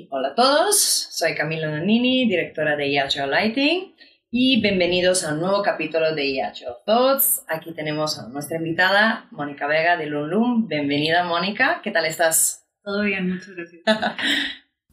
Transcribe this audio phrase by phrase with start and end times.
[0.00, 3.94] Y hola a todos, soy Camila Nonini, directora de IHO Lighting
[4.30, 7.42] y bienvenidos a un nuevo capítulo de IHO Thoughts.
[7.46, 12.66] Aquí tenemos a nuestra invitada, Mónica Vega de Lum Bienvenida Mónica, ¿qué tal estás?
[12.82, 13.82] Todo bien, muchas gracias.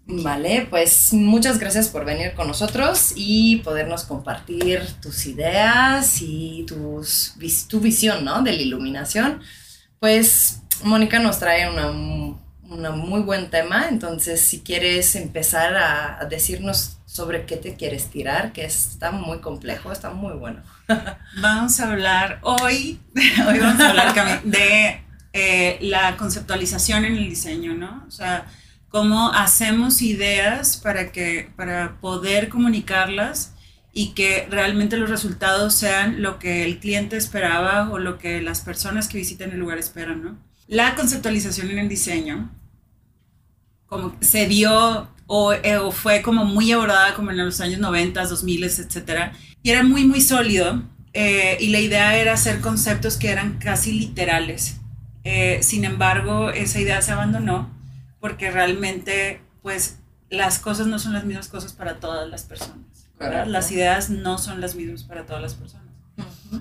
[0.06, 7.38] Vale, pues muchas gracias por venir con nosotros y podernos compartir tus ideas y tus,
[7.70, 8.42] tu visión ¿no?
[8.42, 9.42] de la iluminación.
[10.00, 11.94] Pues Mónica nos trae una
[12.70, 18.52] un muy buen tema, entonces si quieres empezar a, decirnos sobre qué te quieres tirar,
[18.52, 20.62] que está muy complejo, está muy bueno.
[21.42, 25.02] vamos a hablar hoy, hoy vamos a hablar de
[25.34, 28.04] eh, la conceptualización en el diseño, ¿no?
[28.08, 28.46] O sea,
[28.90, 33.54] cómo hacemos ideas para, que, para poder comunicarlas
[33.94, 38.62] y que realmente los resultados sean lo que el cliente esperaba o lo que las
[38.62, 40.38] personas que visitan el lugar esperan, ¿no?
[40.68, 42.52] La conceptualización en el diseño
[43.88, 45.10] como se dio
[45.64, 49.84] eh, o, fue como muy abordada como en los años 90, 2000, etcétera, y era
[49.84, 50.84] muy, muy sólido.
[51.14, 54.78] Eh, y la idea era hacer conceptos que eran casi literales.
[55.24, 57.70] Eh, sin embargo, esa idea se abandonó
[58.20, 59.98] porque realmente, pues,
[60.30, 62.86] las cosas no son las mismas cosas para todas las personas.
[63.20, 65.88] Las ideas no son las mismas para todas las personas.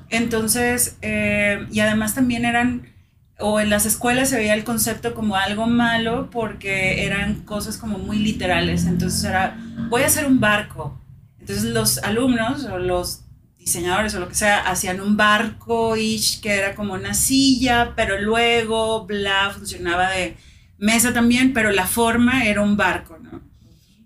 [0.09, 2.96] Entonces, y además también eran
[3.39, 7.99] o en las escuelas se veía el concepto como algo malo porque eran cosas como
[7.99, 8.87] muy literales.
[8.87, 9.59] Entonces era,
[9.91, 10.99] voy a hacer un barco.
[11.39, 13.23] Entonces los alumnos o los
[13.59, 18.21] diseñadores o lo que sea hacían un barco ish, que era como una silla, pero
[18.21, 20.37] luego, bla, funcionaba de
[20.79, 23.43] mesa también, pero la forma era un barco, ¿no?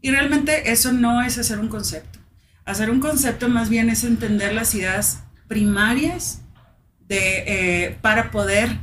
[0.03, 2.19] Y realmente eso no es hacer un concepto.
[2.65, 6.43] Hacer un concepto más bien es entender las ideas primarias
[7.07, 8.79] de, eh, para poder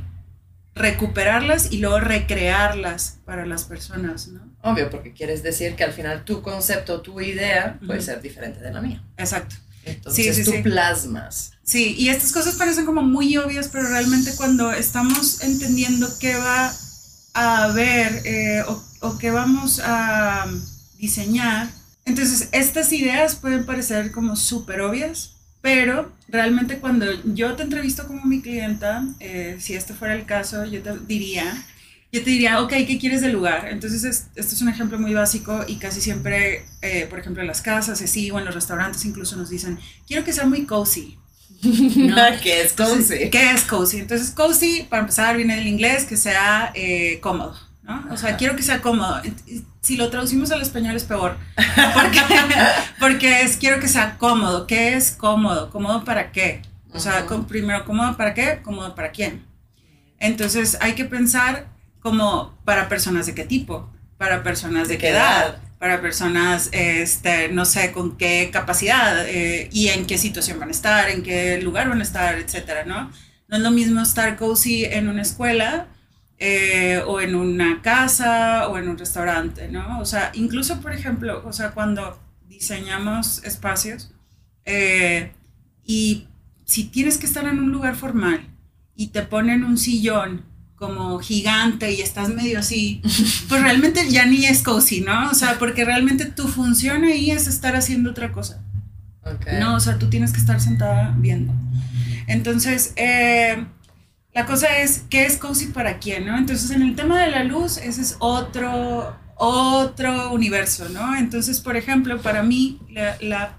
[0.78, 4.40] recuperarlas y luego recrearlas para las personas, ¿no?
[4.62, 8.72] Obvio, porque quieres decir que al final tu concepto, tu idea puede ser diferente de
[8.72, 9.02] la mía.
[9.16, 9.56] Exacto.
[9.84, 11.52] Entonces sí, sí, tú plasmas.
[11.62, 16.72] Sí, y estas cosas parecen como muy obvias, pero realmente cuando estamos entendiendo qué va
[17.34, 20.46] a haber eh, o, o qué vamos a
[20.98, 21.68] diseñar,
[22.04, 28.24] entonces estas ideas pueden parecer como súper obvias, pero realmente cuando yo te entrevisto como
[28.24, 31.64] mi clienta, eh, si esto fuera el caso, yo te diría,
[32.12, 33.68] yo te diría, ok, ¿qué quieres del lugar?
[33.70, 37.62] Entonces, esto es un ejemplo muy básico y casi siempre, eh, por ejemplo, en las
[37.62, 41.18] casas, así, o en los restaurantes incluso nos dicen, quiero que sea muy cozy.
[41.62, 42.16] ¿no?
[42.42, 43.30] ¿Qué es cozy?
[43.30, 43.98] ¿Qué es cozy?
[43.98, 47.56] Entonces, cozy, para empezar, viene del inglés, que sea eh, cómodo.
[48.10, 49.20] O sea, quiero que sea cómodo.
[49.88, 51.38] Si lo traducimos al español es peor,
[51.94, 52.20] porque,
[53.00, 54.66] porque es quiero que sea cómodo.
[54.66, 55.70] ¿Qué es cómodo?
[55.70, 56.60] ¿Cómodo para qué?
[56.92, 58.60] O sea, primero, ¿cómodo para qué?
[58.62, 59.46] ¿Cómodo para quién?
[60.18, 61.68] Entonces hay que pensar
[62.00, 67.64] como para personas de qué tipo, para personas de, qué edad, para personas, este, no
[67.64, 71.88] sé, con qué capacidad eh, y en qué situación van a estar, en qué lugar
[71.88, 73.10] van a estar, etcétera, ¿no?
[73.48, 75.86] No es lo mismo estar cozy en una escuela
[76.38, 79.98] eh, o en una casa o en un restaurante, ¿no?
[80.00, 84.12] O sea, incluso, por ejemplo, o sea, cuando diseñamos espacios
[84.64, 85.32] eh,
[85.84, 86.28] y
[86.64, 88.46] si tienes que estar en un lugar formal
[88.94, 90.44] y te ponen un sillón
[90.76, 93.02] como gigante y estás medio así,
[93.48, 95.30] pues realmente ya ni es cozy, ¿no?
[95.30, 98.62] O sea, porque realmente tu función ahí es estar haciendo otra cosa.
[99.58, 101.52] No, o sea, tú tienes que estar sentada viendo.
[102.26, 103.66] Entonces, eh,
[104.32, 106.26] la cosa es, ¿qué es cozy para quién?
[106.26, 106.36] ¿no?
[106.36, 111.16] Entonces, en el tema de la luz, ese es otro, otro universo, ¿no?
[111.16, 113.56] Entonces, por ejemplo, para mí, la,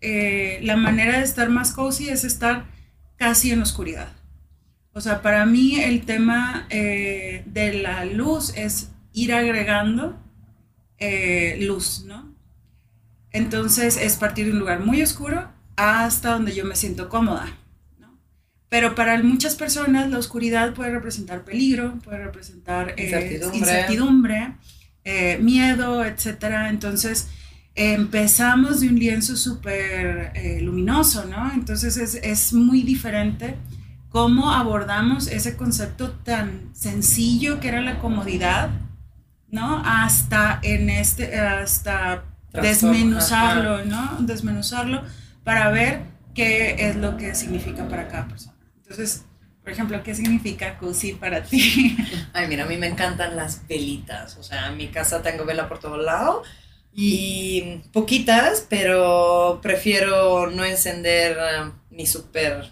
[0.00, 2.66] eh, la, manera de estar más cozy es estar
[3.16, 4.08] casi en oscuridad.
[4.92, 10.18] O sea, para mí el tema eh, de la luz es ir agregando
[10.98, 12.34] eh, luz, ¿no?
[13.30, 17.46] Entonces es partir de un lugar muy oscuro hasta donde yo me siento cómoda.
[18.68, 24.54] Pero para muchas personas la oscuridad puede representar peligro, puede representar eh, incertidumbre,
[25.04, 26.66] eh, miedo, etc.
[26.68, 27.28] Entonces
[27.74, 31.50] empezamos de un lienzo súper eh, luminoso, ¿no?
[31.52, 33.54] Entonces es, es, muy diferente
[34.10, 38.70] cómo abordamos ese concepto tan sencillo que era la comodidad,
[39.48, 39.80] ¿no?
[39.84, 44.18] Hasta en este, hasta desmenuzarlo, ¿no?
[44.20, 45.02] Desmenuzarlo
[45.44, 46.02] para ver
[46.34, 48.57] qué es lo que significa para cada persona.
[48.88, 49.24] Entonces,
[49.62, 51.94] por ejemplo, ¿qué significa cozy para ti?
[52.32, 54.38] Ay, mira, a mí me encantan las velitas.
[54.38, 56.42] O sea, en mi casa tengo vela por todo lado
[56.94, 62.70] y poquitas, pero prefiero no encender uh, ni súper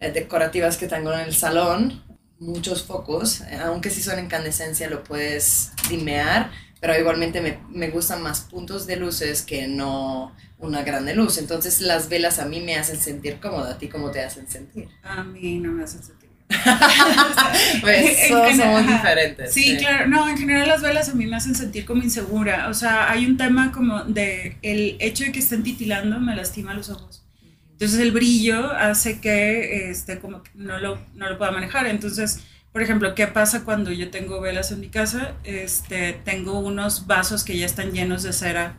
[0.00, 2.02] eh, decorativas que tengo en el salón.
[2.38, 6.50] Muchos focos, eh, aunque si son incandescencia lo puedes dimear,
[6.84, 11.38] pero igualmente me, me gustan más puntos de luces que no una grande luz.
[11.38, 14.90] Entonces las velas a mí me hacen sentir cómoda, ¿a ti cómo te hacen sentir?
[15.02, 16.28] A mí no me hacen sentir.
[17.80, 19.54] pues somos diferentes.
[19.54, 20.08] Sí, claro.
[20.08, 22.68] No, en general las velas a mí me hacen sentir como insegura.
[22.68, 26.74] O sea, hay un tema como de el hecho de que estén titilando me lastima
[26.74, 27.24] los ojos.
[27.72, 31.86] Entonces el brillo hace que este, como que no, lo, no lo pueda manejar.
[31.86, 32.40] Entonces,
[32.74, 35.36] por ejemplo, ¿qué pasa cuando yo tengo velas en mi casa?
[35.44, 38.78] Este, tengo unos vasos que ya están llenos de cera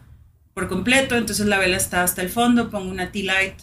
[0.54, 3.54] por completo, entonces la vela está hasta el fondo, pongo una tea light,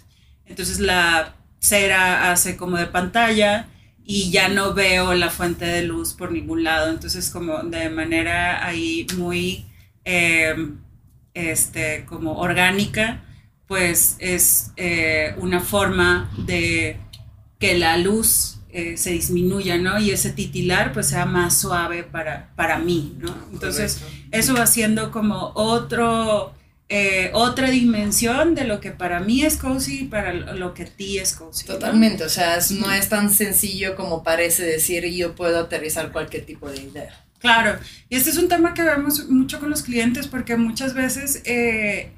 [0.47, 3.69] entonces la cera hace como de pantalla
[4.07, 8.67] y ya no veo la fuente de luz por ningún lado, entonces como de manera
[8.67, 9.67] ahí muy
[10.05, 10.79] em,
[11.35, 13.23] este, como orgánica,
[13.67, 16.97] pues es eh, una forma de
[17.59, 19.99] que la luz eh, se disminuya, ¿no?
[19.99, 23.35] Y ese titilar pues sea más suave para, para mí, ¿no?
[23.53, 26.55] Entonces eso va siendo como otro
[26.95, 30.87] eh, otra dimensión de lo que para mí es cozy y para lo que a
[30.87, 31.65] ti es cozy.
[31.65, 36.69] Totalmente, o sea, no es tan sencillo como parece decir yo puedo aterrizar cualquier tipo
[36.69, 37.25] de idea.
[37.39, 37.79] Claro,
[38.11, 42.13] y este es un tema que vemos mucho con los clientes porque muchas veces eh,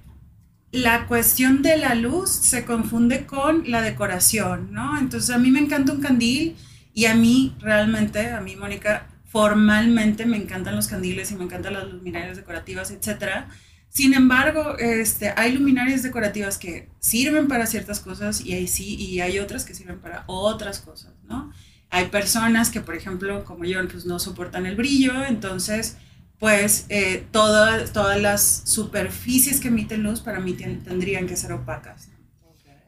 [0.75, 4.99] la cuestión de la luz se confunde con la decoración, ¿no?
[4.99, 6.57] Entonces a mí me encanta un candil
[6.93, 11.75] y a mí realmente, a mí Mónica, formalmente me encantan los candiles y me encantan
[11.75, 13.49] las luminarias decorativas, etcétera
[13.95, 19.21] sin embargo, este, hay luminarias decorativas que sirven para ciertas cosas y hay, sí, y
[19.21, 21.53] hay otras que sirven para otras cosas, ¿no?
[21.91, 25.97] Hay personas que, por ejemplo, como yo, pues no soportan el brillo, entonces,
[26.45, 32.11] pues eh, todas, todas las superficies que emiten luz para mí tendrían que ser opacas.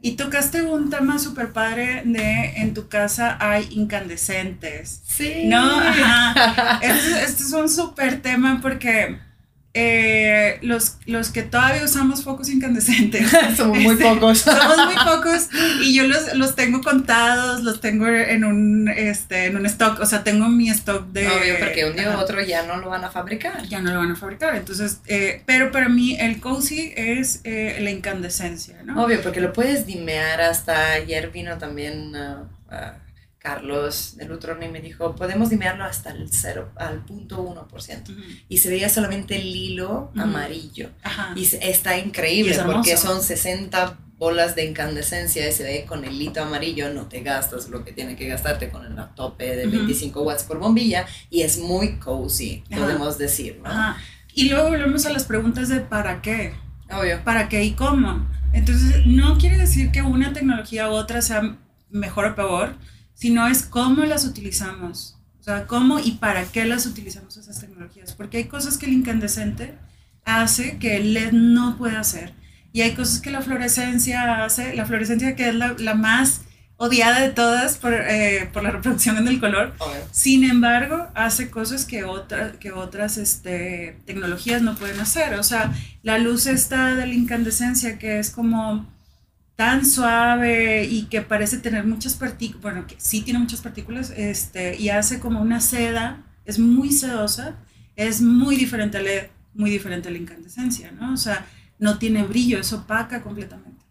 [0.03, 5.01] Y tocaste un tema súper padre de en tu casa hay incandescentes.
[5.07, 5.45] Sí.
[5.47, 5.81] ¿No?
[5.81, 6.81] Ajá.
[6.83, 9.19] Este, este es un súper tema porque
[9.79, 13.31] eh, los, los que todavía usamos focos incandescentes.
[13.57, 14.39] somos muy este, pocos.
[14.39, 15.49] somos muy pocos
[15.83, 20.07] y yo los, los, tengo contados, los tengo en un, este, en un stock, o
[20.07, 21.29] sea, tengo mi stock de...
[21.29, 23.69] Obvio, porque un día u otro ya no lo van a fabricar.
[23.69, 27.77] Ya no lo van a fabricar, entonces, eh, pero para mí el cozy es eh,
[27.81, 29.05] la incandescencia, ¿no?
[29.05, 32.15] Obvio, porque lo puedes dimear hasta ayer vino también...
[32.17, 33.06] Uh,
[33.47, 38.17] Carlos del Utrón me dijo, podemos dimearlo hasta el 0, al punto 1%.
[38.49, 40.91] Y se veía solamente el hilo amarillo.
[41.37, 46.43] Y está increíble porque son 60 bolas de incandescencia y se ve con el hilo
[46.43, 50.43] amarillo, no te gastas lo que tiene que gastarte con el tope de 25 watts
[50.43, 53.71] por bombilla y es muy cozy, podemos decir, ¿no?
[54.35, 56.53] Y luego volvemos a las preguntas de ¿para qué?
[56.91, 57.23] Obvio.
[57.23, 58.27] ¿Para qué y cómo?
[58.53, 61.59] Entonces, no quiere decir que una tecnología u otra sea
[61.91, 62.75] mejor o peor,
[63.17, 65.17] sino es cómo las utilizamos.
[65.41, 68.13] O sea, cómo y para qué las utilizamos esas tecnologías.
[68.13, 69.75] Porque hay cosas que el incandescente
[70.25, 72.35] hace que el LED no puede hacer.
[72.73, 76.43] Y hay cosas que la fluorescencia hace, la fluorescencia que es la, más
[76.77, 79.73] odiada de todas por, eh, por la reproducción en el color.
[80.11, 85.35] Sin embargo, hace cosas que, otra, que otras este, tecnologías no pueden hacer.
[85.35, 85.73] O sea,
[86.03, 88.87] la luz esta de la incandescencia que es como
[89.57, 94.77] tan suave y que parece tener muchas partículas, bueno, que sí tiene muchas partículas, este,
[94.77, 97.57] y hace como una seda, es muy sedosa,
[97.97, 101.15] es muy diferente a LED, muy diferente a la incandescencia, ¿no?
[101.15, 101.47] O sea,
[101.79, 103.85] no tiene brillo, es opaca completamente.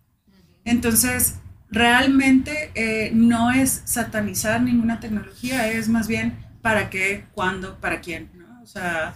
[0.64, 1.36] Entonces,
[1.72, 8.30] realmente eh, no es satanizar ninguna tecnología, es más bien para qué, cuándo, para quién,
[8.36, 8.62] ¿no?
[8.62, 9.16] O sea,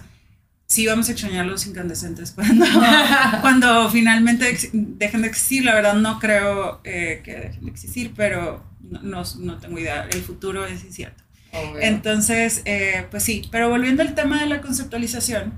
[0.69, 2.65] sí vamos a extrañar los incandescentes cuando,
[3.41, 5.65] cuando finalmente dejen de existir.
[5.65, 10.07] La verdad no creo eh, que dejen de existir, pero no, no, tengo idea.
[10.11, 11.23] El futuro es incierto.
[11.81, 15.53] Entonces, eh, pues sí, pero volviendo al tema de la conceptualización,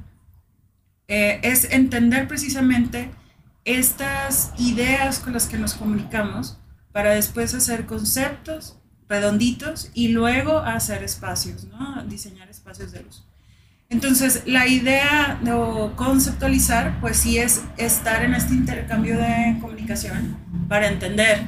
[1.09, 3.11] eh, es entender precisamente
[3.65, 6.57] estas ideas con las que nos comunicamos
[6.93, 8.77] para después hacer conceptos
[9.09, 12.01] redonditos y luego hacer espacios, ¿no?
[12.05, 13.25] Diseñar espacios de luz.
[13.91, 15.51] Entonces, la idea de
[15.97, 20.37] conceptualizar, pues sí es estar en este intercambio de comunicación
[20.69, 21.41] para entender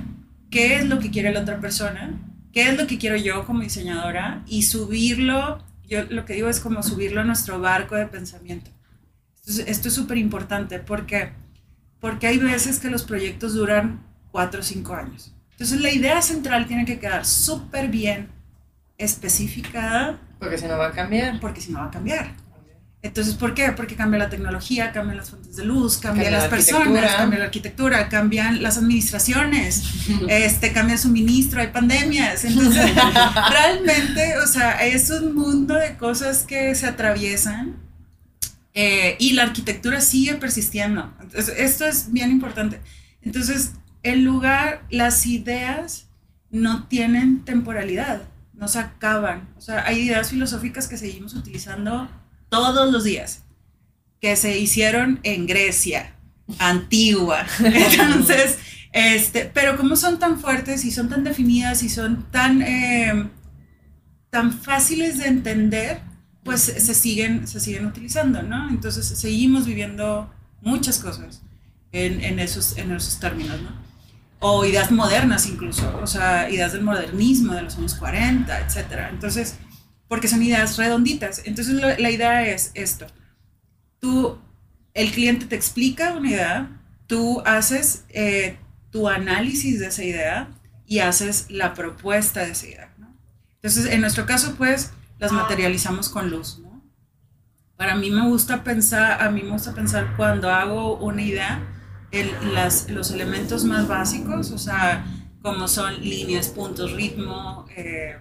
[0.52, 2.20] qué es lo que quiere la otra persona,
[2.52, 6.60] qué es lo que quiero yo como diseñadora y subirlo, yo lo que digo es
[6.60, 8.72] como subirlo a nuestro barco de pensamiento.
[9.48, 11.32] Esto es súper importante porque,
[12.02, 15.34] porque hay veces que los proyectos duran cuatro o cinco años.
[15.52, 18.28] Entonces, la idea central tiene que quedar súper bien
[18.98, 21.40] especificada porque si no va a cambiar.
[21.40, 22.36] Porque si no va a cambiar.
[23.02, 23.70] Entonces, ¿por qué?
[23.74, 28.08] Porque cambia la tecnología, cambian las fuentes de luz, cambian las personas, cambia la arquitectura,
[28.08, 29.84] cambian las administraciones,
[30.30, 32.46] este, cambia el suministro, hay pandemias.
[32.46, 32.92] Entonces,
[33.52, 37.76] realmente, o sea, es un mundo de cosas que se atraviesan
[38.76, 41.14] Eh, y la arquitectura sigue persistiendo.
[41.22, 42.80] Entonces, esto es bien importante.
[43.22, 46.08] Entonces, el lugar, las ideas
[46.50, 48.24] no tienen temporalidad,
[48.54, 49.50] no se acaban.
[49.58, 52.10] O sea, hay ideas filosóficas que seguimos utilizando
[52.50, 53.44] todos los días,
[54.22, 56.16] que se hicieron en Grecia,
[56.60, 57.46] antigua.
[57.60, 58.60] Entonces,
[58.92, 63.30] este, pero como son tan fuertes y son tan definidas y son tan, eh,
[64.30, 66.02] tan fáciles de entender,
[66.44, 68.70] pues se siguen, se siguen utilizando, ¿no?
[68.70, 70.32] Entonces seguimos viviendo
[70.62, 71.42] muchas cosas
[71.92, 73.83] en, en, esos, en esos términos, ¿no?
[74.46, 79.10] O ideas modernas incluso, o sea, ideas del modernismo de los años 40, etcétera.
[79.10, 79.56] Entonces,
[80.08, 81.42] porque son ideas redonditas.
[81.46, 83.08] Entonces la idea es esto.
[84.00, 84.38] Tú,
[84.94, 88.58] el cliente te explica una idea, tú haces eh,
[88.92, 90.50] tu análisis de esa idea
[90.86, 92.94] y haces la propuesta de esa idea.
[93.56, 96.60] Entonces, en nuestro caso, pues, las materializamos con luz.
[96.62, 96.84] ¿no?
[97.78, 101.62] Para mí me gusta pensar, a mí me gusta pensar cuando hago una idea,
[102.14, 105.06] el, las, los elementos más básicos, o sea,
[105.42, 108.18] como son líneas, puntos, ritmo, eh,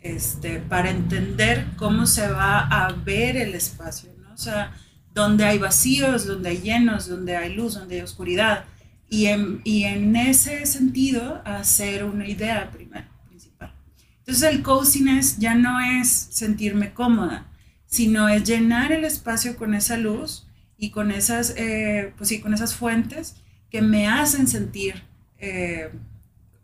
[0.00, 4.32] este, para entender cómo se va a ver el espacio, ¿no?
[4.32, 4.72] O sea,
[5.12, 8.64] donde hay vacíos, donde hay llenos, donde hay luz, donde hay oscuridad.
[9.10, 13.74] Y en, y en ese sentido, hacer una idea primero, principal.
[14.20, 17.46] Entonces el coziness ya no es sentirme cómoda,
[17.86, 20.46] sino es llenar el espacio con esa luz
[20.82, 23.36] y con esas, eh, pues sí, con esas fuentes
[23.70, 25.04] que me hacen sentir,
[25.38, 25.92] eh,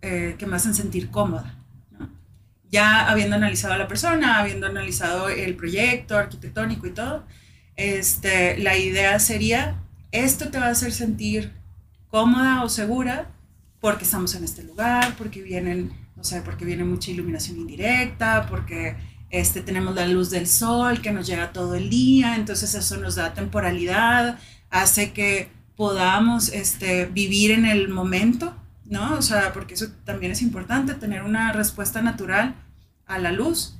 [0.03, 1.57] eh, que me hacen sentir cómoda.
[1.93, 2.11] ¿no?
[2.69, 7.27] Ya habiendo analizado a la persona, habiendo analizado el proyecto arquitectónico y todo,
[7.77, 9.77] este, la idea sería,
[10.11, 11.53] esto te va a hacer sentir
[12.09, 13.31] cómoda o segura
[13.81, 18.97] porque estamos en este lugar, porque vienen, no sé, porque viene mucha iluminación indirecta, porque
[19.31, 23.17] este, tenemos la luz del sol que nos llega todo el día, entonces eso nos
[23.17, 24.39] da temporalidad,
[24.71, 29.15] hace que podamos este, vivir en el momento, ¿no?
[29.15, 32.57] O sea, porque eso también es importante, tener una respuesta natural
[33.07, 33.75] a la luz.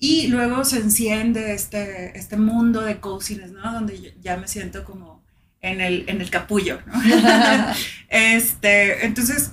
[0.00, 3.72] Y luego se enciende este, este mundo de coziness, ¿no?
[3.72, 5.24] Donde ya me siento como
[5.60, 6.80] en el, en el capullo.
[6.86, 6.94] ¿no?
[8.08, 9.52] este, entonces,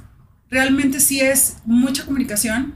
[0.50, 2.76] realmente sí es mucha comunicación,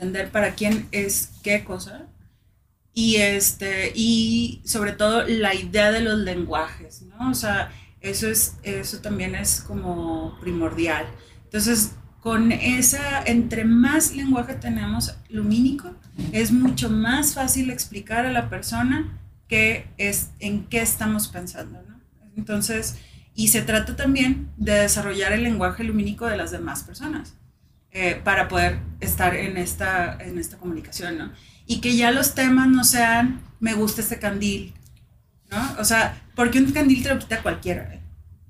[0.00, 2.06] entender para quién es qué cosa.
[2.92, 7.30] Y, este, y sobre todo la idea de los lenguajes, ¿no?
[7.30, 11.06] O sea, eso, es, eso también es como primordial.
[11.44, 15.94] Entonces, con esa, entre más lenguaje tenemos lumínico,
[16.32, 22.00] es mucho más fácil explicar a la persona qué es, en qué estamos pensando, ¿no?
[22.36, 22.96] Entonces,
[23.34, 27.34] y se trata también de desarrollar el lenguaje lumínico de las demás personas
[27.92, 31.32] eh, para poder estar en esta, en esta comunicación, ¿no?
[31.66, 34.74] Y que ya los temas no sean, me gusta este candil,
[35.50, 35.58] ¿no?
[35.78, 38.00] O sea, porque un candil te lo quita cualquiera, ¿eh?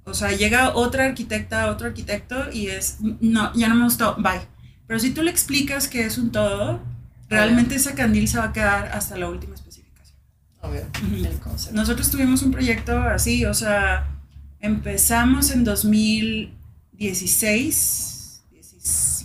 [0.04, 4.40] O sea, llega otra arquitecta, otro arquitecto y es, no, ya no me gustó, bye.
[4.86, 6.80] Pero si tú le explicas que es un todo,
[7.28, 9.54] realmente ese candil se va a quedar hasta la última
[11.72, 14.06] nosotros tuvimos un proyecto así, o sea,
[14.60, 18.19] empezamos en 2016,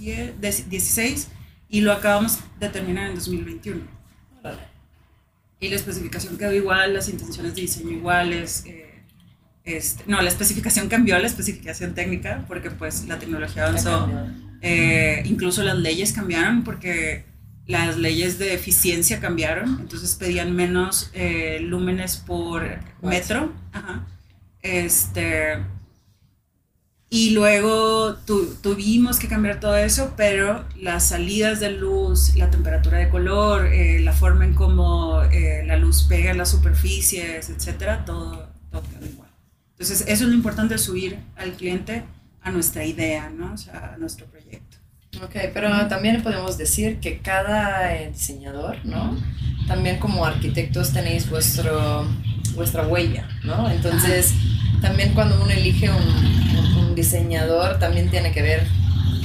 [0.05, 1.27] 16
[1.69, 3.81] y lo acabamos de terminar en 2021.
[5.59, 8.63] Y la especificación quedó igual, las intenciones de diseño iguales.
[8.65, 9.03] Eh,
[9.63, 14.09] este, no, la especificación cambió, la especificación técnica, porque pues la tecnología avanzó.
[14.61, 17.25] Eh, incluso las leyes cambiaron porque
[17.67, 23.51] las leyes de eficiencia cambiaron, entonces pedían menos eh, lúmenes por metro.
[24.61, 25.57] Este,
[27.09, 28.15] y luego
[28.61, 33.99] tuvimos que cambiar todo eso, pero las salidas de luz, la temperatura de color, eh,
[33.99, 39.05] la forma en cómo eh, la luz pega en las superficies, etcétera, todo, todo quedó
[39.05, 39.29] igual.
[39.71, 42.03] Entonces, eso es lo importante, subir al cliente
[42.41, 43.53] a nuestra idea, ¿no?
[43.53, 44.77] O sea, a nuestro proyecto.
[45.23, 49.17] Ok, pero también podemos decir que cada eh, diseñador, ¿no?
[49.67, 52.05] También como arquitectos tenéis vuestro,
[52.55, 53.69] vuestra huella, ¿no?
[53.69, 54.33] Entonces,
[54.81, 58.67] también cuando uno elige un, un, diseñador, también tiene que ver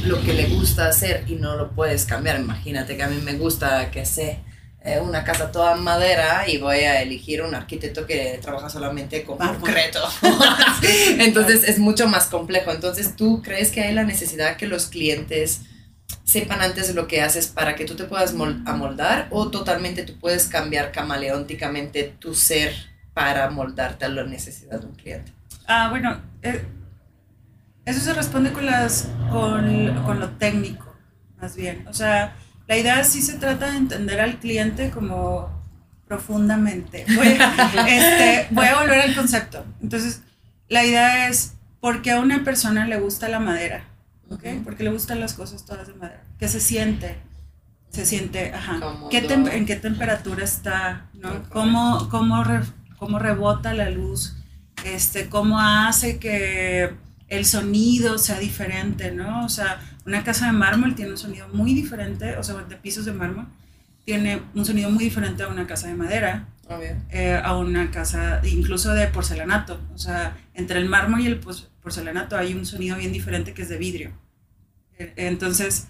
[0.05, 2.41] lo que le gusta hacer y no lo puedes cambiar.
[2.41, 4.41] Imagínate que a mí me gusta, que sé,
[4.83, 9.37] eh, una casa toda madera y voy a elegir un arquitecto que trabaja solamente con
[9.37, 10.01] concreto.
[11.19, 12.71] Entonces es mucho más complejo.
[12.71, 15.63] Entonces, ¿tú crees que hay la necesidad que los clientes
[16.25, 18.35] sepan antes lo que haces para que tú te puedas
[18.65, 22.73] amoldar o totalmente tú puedes cambiar camaleónticamente tu ser
[23.13, 25.33] para moldarte a la necesidad de un cliente?
[25.67, 26.65] Ah, bueno, eh,
[27.85, 30.95] eso se responde con, las, con, con, lo técnico,
[31.41, 31.87] más bien.
[31.89, 32.37] O sea,
[32.69, 35.51] la idea sí se trata de entender al cliente como
[36.07, 37.07] profundamente.
[37.15, 37.29] Voy,
[37.89, 39.65] este, voy a volver al concepto.
[39.83, 40.23] Entonces,
[40.69, 43.85] la idea es, ¿por qué a una persona le gusta la madera?
[44.29, 44.45] ¿Ok?
[44.65, 46.23] Porque le gustan las cosas todas de madera.
[46.39, 47.17] ¿Qué se siente?
[47.91, 48.81] Se siente, ajá.
[49.11, 51.07] ¿Qué ¿En qué temperatura está?
[51.15, 51.43] ¿no?
[51.49, 52.45] ¿Cómo, cómo,
[52.99, 54.37] cómo rebota la luz?
[54.85, 56.95] Este, ¿Cómo hace que
[57.31, 59.47] el sonido sea diferente, ¿no?
[59.47, 63.05] O sea, una casa de mármol tiene un sonido muy diferente, o sea, de pisos
[63.05, 63.47] de mármol,
[64.05, 66.49] tiene un sonido muy diferente a una casa de madera,
[67.11, 69.81] eh, a una casa incluso de porcelanato.
[69.95, 73.69] O sea, entre el mármol y el porcelanato hay un sonido bien diferente que es
[73.69, 74.13] de vidrio.
[74.99, 75.87] Eh, entonces,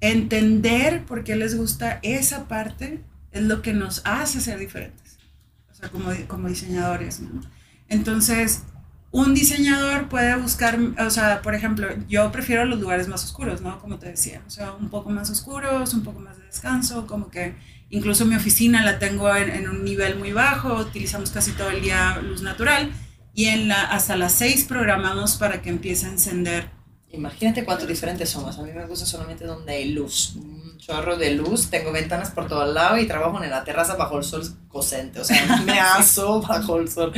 [0.00, 3.00] entender por qué les gusta esa parte
[3.32, 5.18] es lo que nos hace ser diferentes,
[5.70, 7.20] o sea, como, como diseñadores.
[7.20, 7.40] ¿no?
[7.88, 8.64] Entonces,
[9.14, 13.78] un diseñador puede buscar, o sea, por ejemplo, yo prefiero los lugares más oscuros, ¿no?
[13.78, 17.30] Como te decía, o sea, un poco más oscuros, un poco más de descanso, como
[17.30, 17.54] que
[17.90, 22.18] incluso mi oficina la tengo en, un nivel muy bajo, utilizamos casi todo el día
[22.22, 22.90] luz natural
[23.32, 26.70] y en la, hasta las seis programamos para que empiece a encender.
[27.12, 28.58] Imagínate cuánto diferentes somos.
[28.58, 30.34] A mí me gusta solamente donde hay luz
[30.78, 34.18] chorro de luz, tengo ventanas por todo el lado y trabajo en la terraza bajo
[34.18, 37.12] el sol cocente, o sea, me aso bajo el sol.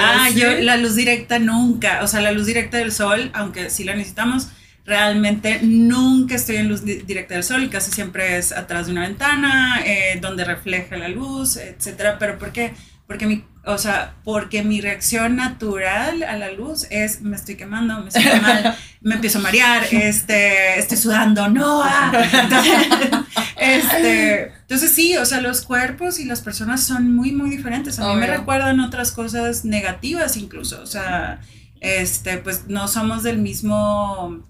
[0.00, 3.84] ah, yo la luz directa nunca, o sea, la luz directa del sol, aunque sí
[3.84, 4.48] la necesitamos,
[4.84, 9.82] realmente nunca estoy en luz directa del sol, casi siempre es atrás de una ventana,
[9.84, 12.74] eh, donde refleja la luz, etcétera, pero ¿por qué?
[13.06, 18.00] Porque mi, o sea, porque mi reacción natural a la luz es me estoy quemando,
[18.00, 21.82] me estoy mal, me empiezo a marear, este, estoy sudando, no.
[21.82, 23.24] Ah.
[23.56, 27.98] Este, entonces, sí, o sea, los cuerpos y las personas son muy, muy diferentes.
[27.98, 31.40] A mí me recuerdan otras cosas negativas incluso, o sea,
[31.80, 34.44] este, pues no somos del mismo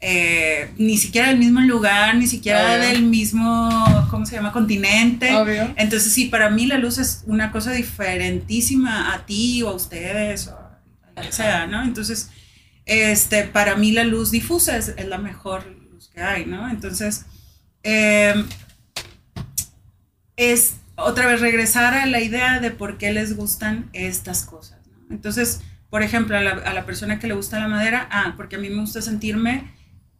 [0.00, 4.52] eh, ni siquiera del mismo lugar, ni siquiera del mismo, ¿cómo se llama?
[4.52, 5.28] Continente.
[5.76, 10.46] Entonces sí, para mí la luz es una cosa diferentísima a ti o a ustedes
[10.46, 11.82] o a que sea, ¿no?
[11.82, 12.30] Entonces,
[12.86, 16.70] este, para mí la luz difusa es, la mejor luz que hay, ¿no?
[16.70, 17.26] Entonces,
[17.82, 18.46] em,
[20.36, 25.12] es otra vez regresar a la idea de por qué les gustan estas cosas, ¿no?
[25.12, 28.54] Entonces, por ejemplo, a la, a la persona que le gusta la madera, ah, porque
[28.54, 29.76] a mí me gusta sentirme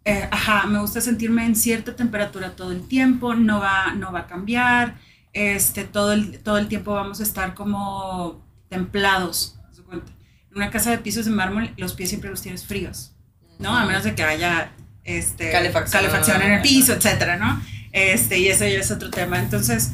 [0.08, 4.20] eh, ajá, me gusta sentirme en cierta temperatura todo el tiempo, no va, no va
[4.20, 4.94] a cambiar,
[5.34, 9.56] este, todo, el, todo el tiempo vamos a estar como templados.
[9.92, 10.02] En
[10.54, 13.12] una casa de pisos de mármol, los pies siempre los tienes fríos,
[13.58, 13.76] ¿no?
[13.76, 14.72] A menos de que haya
[15.04, 16.40] este, calefacción.
[16.40, 17.62] en el piso, etcétera, ¿no?
[17.92, 19.38] Este, y eso ya es otro tema.
[19.38, 19.92] Entonces,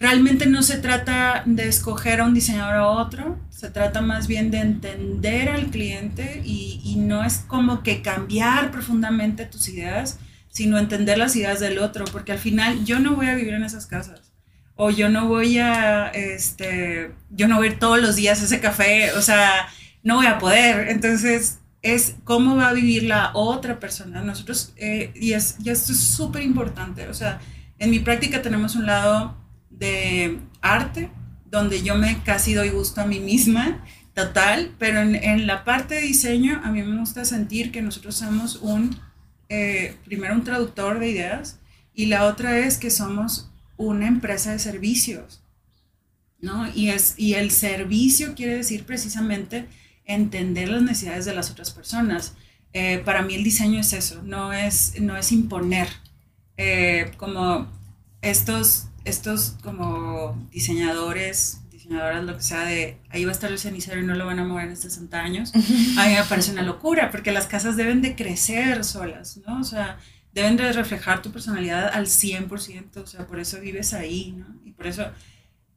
[0.00, 4.50] realmente no se trata de escoger a un diseñador a otro, se trata más bien
[4.50, 11.18] de entender al cliente y, no es como que cambiar profundamente tus ideas, sino entender
[11.18, 14.32] las ideas del otro, porque al final yo no voy a vivir en esas casas.
[14.76, 18.44] O yo no voy a, este, yo no voy a ir todos los días a
[18.44, 19.68] ese café, o sea,
[20.02, 20.88] no voy a poder.
[20.88, 24.22] Entonces, es cómo va a vivir la otra persona.
[24.22, 27.40] Nosotros, eh, y, es, y esto es súper importante, o sea,
[27.78, 29.39] en mi práctica tenemos un lado
[29.80, 31.10] de arte,
[31.46, 36.02] donde yo me casi doy gusto a mí misma, total, pero en, la parte de
[36.02, 38.96] diseño a mí me gusta sentir que nosotros somos un,
[39.48, 41.58] eh, primero un traductor de ideas
[41.94, 45.42] y la otra es que somos una empresa de servicios,
[46.40, 46.70] ¿no?
[46.74, 49.66] Y, es, y el servicio quiere decir precisamente
[50.04, 52.34] entender las necesidades de las otras personas.
[52.72, 55.88] Eh, para mí el diseño es eso, no es, no es imponer.
[56.56, 57.68] Eh, como
[58.20, 64.00] estos estos como diseñadores, diseñadoras, lo que sea, de ahí va a estar el cenicero
[64.00, 65.52] y no lo van a mover en estos 60 años,
[65.98, 69.60] a mí me parece una locura, porque las casas deben de crecer solas, ¿no?
[69.60, 69.98] O sea,
[70.32, 74.46] deben de reflejar tu personalidad al 100%, o sea, por eso vives ahí, ¿no?
[74.64, 75.10] Y por eso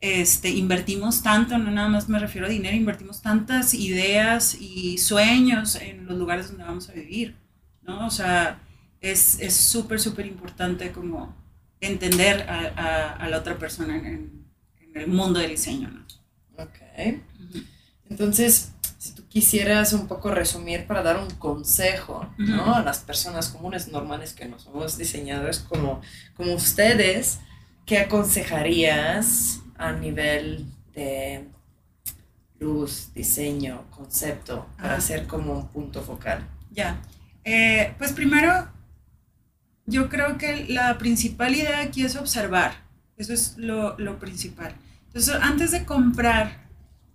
[0.01, 5.75] este, invertimos tanto, no nada más me refiero a dinero, invertimos tantas ideas y sueños
[5.75, 7.35] en los lugares donde vamos a vivir,
[7.83, 8.05] ¿no?
[8.05, 8.59] O sea,
[8.99, 11.42] es súper, súper importante como
[11.87, 14.43] entender a, la otra persona en,
[14.93, 15.89] el mundo del diseño.
[15.89, 16.63] ¿no?
[16.63, 16.77] Ok.
[18.09, 22.75] Entonces, si tú quisieras un poco resumir para dar un consejo ¿no?
[22.75, 26.01] a las personas comunes, normales que no somos diseñadores como,
[26.35, 27.39] como ustedes,
[27.85, 31.47] ¿qué aconsejarías a nivel de
[32.59, 36.47] luz, diseño, concepto, para hacer como un punto focal?
[36.71, 37.01] Ya.
[37.43, 38.69] Eh, pues primero,
[39.85, 42.83] yo creo que la principal idea aquí es observar.
[43.17, 44.75] Eso es lo, principal.
[45.07, 46.67] Entonces, antes de comprar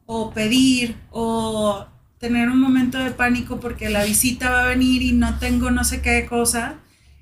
[0.07, 1.87] o pedir o
[2.19, 5.85] tener un momento de pánico porque la visita va a venir y no tengo no
[5.85, 6.77] sé qué cosa,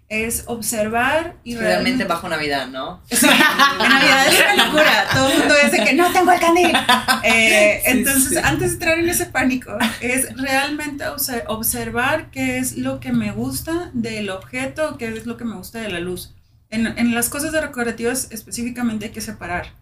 [0.09, 3.03] es observar y realmente bajo Navidad, ¿no?
[3.11, 5.07] Sí, en Navidad es una locura.
[5.13, 6.73] Todo el mundo dice que no tengo el candil.
[7.29, 11.05] Eh, entonces, antes de entrar en ese pánico, es realmente
[11.49, 15.81] observar qué es lo que me gusta del objeto, qué es lo que me gusta
[15.81, 16.35] de la luz.
[16.71, 19.73] En, en las cosas decorativas específicamente hay que separar.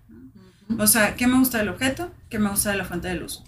[0.78, 2.12] O sea, ¿qué me gusta del objeto?
[2.30, 3.42] ¿Qué me gusta de la fuente de luz?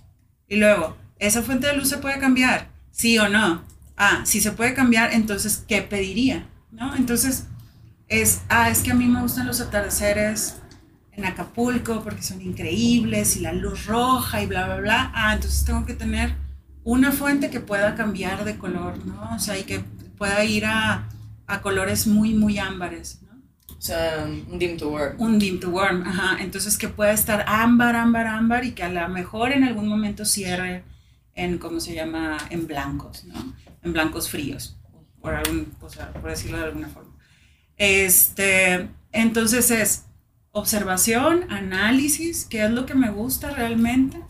[0.46, 2.68] Y luego, ¿esa fuente de luz se puede cambiar?
[2.90, 3.64] ¿Sí o no?
[3.96, 6.46] Ah, si se puede cambiar, entonces, ¿qué pediría?
[6.76, 6.94] ¿No?
[6.94, 7.46] Entonces,
[8.08, 10.56] es, ah, es que a mí me gustan los atardeceres
[11.12, 15.12] en Acapulco porque son increíbles y la luz roja y bla, bla, bla.
[15.14, 16.34] Ah, entonces tengo que tener
[16.84, 19.34] una fuente que pueda cambiar de color, ¿no?
[19.34, 19.80] O sea, y que
[20.18, 21.08] pueda ir a,
[21.46, 23.42] a colores muy, muy ámbares, ¿no?
[23.76, 25.20] O sea, un dim to warm.
[25.20, 26.36] Un dim to warm, ajá.
[26.40, 30.24] Entonces que pueda estar ámbar, ámbar, ámbar y que a lo mejor en algún momento
[30.24, 30.84] cierre
[31.34, 32.36] en, ¿cómo se llama?
[32.50, 33.54] En blancos, ¿no?
[33.82, 34.75] En blancos fríos
[35.26, 37.10] por, algún, por decirlo de alguna forma.
[37.76, 40.04] Este, entonces es
[40.52, 44.20] observación, análisis, qué es lo que me gusta realmente,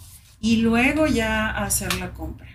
[0.40, 2.48] y luego ya hacer la compra.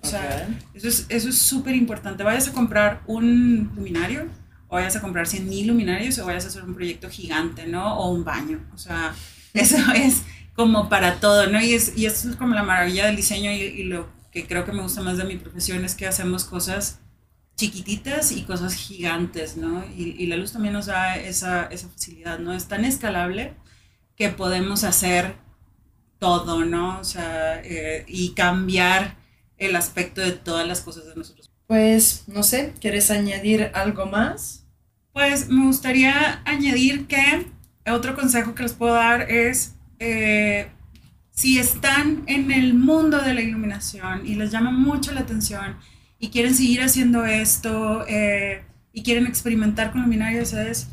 [0.00, 2.22] O sea, eso es eso súper importante.
[2.22, 4.28] Vayas a comprar un luminario,
[4.68, 7.98] o vayas a comprar 100 mil luminarios, o vayas a hacer un proyecto gigante, ¿no?
[7.98, 8.64] O un baño.
[8.72, 9.12] O sea,
[9.54, 10.22] eso es
[10.54, 11.60] como para todo, ¿no?
[11.60, 14.64] Y, es, y eso es como la maravilla del diseño y, y lo que creo
[14.64, 17.00] que me gusta más de mi profesión es que hacemos cosas
[17.58, 19.84] chiquititas y cosas gigantes, ¿no?
[19.96, 22.54] Y, la luz también nos da esa, esa, facilidad, ¿no?
[22.54, 23.54] Es tan escalable
[24.16, 25.34] que podemos hacer
[26.20, 27.00] todo, ¿no?
[27.00, 29.16] O sea, eh, y cambiar
[29.56, 31.50] el aspecto de todas las cosas de nosotros.
[31.66, 34.64] Pues, no sé, ¿quieres añadir algo más?
[35.12, 37.50] Pues me gustaría añadir que
[37.90, 40.70] otro consejo que les puedo dar es, eh,
[41.32, 45.76] si están en el mundo de la iluminación y les llama mucho la atención,
[46.18, 50.88] y quieren seguir haciendo esto eh, y quieren experimentar con luminarios es,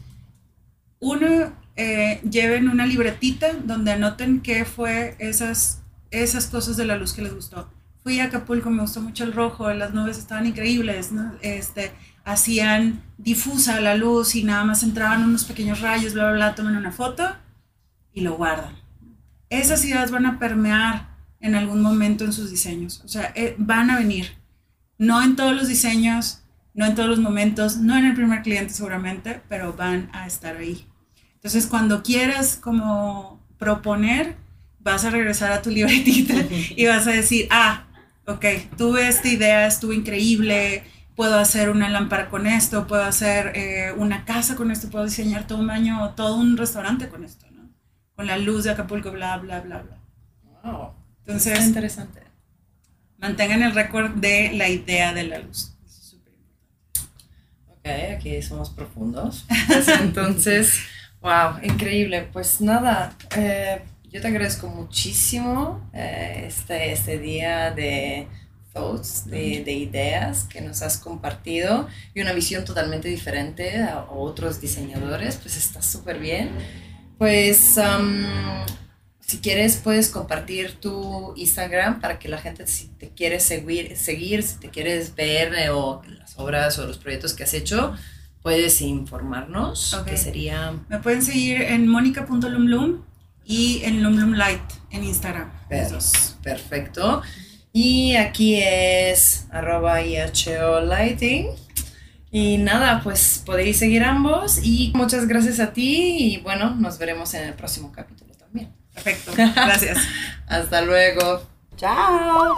[1.00, 7.14] uno, eh, lleven una libretita donde anoten qué fue esas, esas cosas de la luz
[7.14, 7.70] que les gustó.
[8.04, 11.10] Fui a Acapulco, me gustó mucho el rojo, las nubes estaban increíbles,
[11.42, 11.92] este,
[12.24, 16.78] hacían difusa la luz y nada más entraban unos pequeños rayos, bla, bla, bla, toman
[16.78, 17.36] una foto
[18.14, 18.76] y lo guardan.
[19.50, 23.90] Esas ideas van a permear en algún momento en sus diseños, o sea, eh, van
[23.90, 24.45] a venir
[24.98, 26.42] no en todos los diseños,
[26.74, 30.58] no en todos los momentos, no en el primer cliente seguramente, pero van a estar
[30.58, 30.86] ahí.
[31.36, 34.36] Entonces, cuando quieras como proponer,
[34.80, 36.34] vas a regresar a tu libretita
[36.76, 37.86] y vas a decir, ah,
[38.28, 38.46] ok,
[38.78, 40.84] tuve esta idea, estuvo increíble,
[41.16, 45.48] puedo hacer una lámpara con esto, puedo hacer eh, una casa con esto, puedo diseñar
[45.48, 47.70] todo un baño, todo un restaurante con esto, ¿no?
[48.16, 49.98] Con la luz de Acapulco, bla, bla, bla, bla.
[50.64, 50.92] Wow.
[51.26, 52.25] Entonces, es interesante
[53.26, 55.72] mantengan el récord de la idea de la luz.
[57.70, 59.46] Ok, aquí somos profundos.
[60.02, 60.80] Entonces,
[61.22, 62.30] wow, increíble.
[62.32, 68.28] Pues nada, eh, yo te agradezco muchísimo eh, este, este día de
[68.74, 74.62] thoughts, de, de, ideas que nos has compartido y una visión totalmente diferente a otros
[74.62, 76.52] diseñadores, pues está súper bien.
[77.18, 77.78] Pues
[79.28, 84.44] si quieres, puedes compartir tu Instagram para que la gente, si te quiere seguir, seguir
[84.44, 87.96] si te quieres ver eh, o las obras o los proyectos que has hecho,
[88.44, 89.96] puedes informarnos.
[89.96, 90.14] Okay.
[90.14, 90.74] Que sería.
[90.90, 93.02] Me pueden seguir en monica.lumlum
[93.44, 94.62] y en lumlumlight
[94.92, 95.52] en Instagram.
[96.44, 97.24] perfecto.
[97.74, 101.48] Y aquí es arroba IHO Lighting.
[102.32, 107.34] Y nada, pues podéis seguir ambos y muchas gracias a ti y bueno, nos veremos
[107.34, 108.25] en el próximo capítulo.
[108.96, 110.00] Perfecto, gracias.
[110.48, 111.44] Hasta luego.
[111.78, 112.56] Chao.